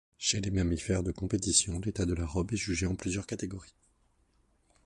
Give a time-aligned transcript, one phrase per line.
[0.17, 3.75] Chez les mammifères de compétition, l'état de la robe est jugé en plusieurs catégories.